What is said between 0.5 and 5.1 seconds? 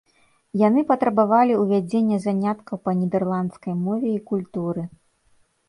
Яны патрабавалі ўвядзення заняткаў па нідэрландскай мове і культуры.